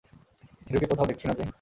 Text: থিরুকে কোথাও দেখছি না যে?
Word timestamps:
থিরুকে 0.67 0.87
কোথাও 0.87 1.07
দেখছি 1.07 1.25
না 1.27 1.33
যে? 1.33 1.43